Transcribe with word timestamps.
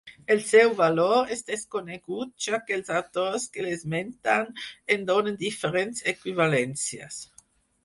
El 0.35 0.39
seu 0.43 0.69
valor 0.77 1.33
és 1.35 1.43
desconegut, 1.49 2.31
ja 2.45 2.59
que 2.69 2.77
els 2.79 2.89
autors 3.01 3.45
que 3.57 3.67
l'esmenten 3.67 4.51
en 4.97 5.07
donen 5.13 5.41
diferents 5.45 6.05
equivalències. 6.17 7.25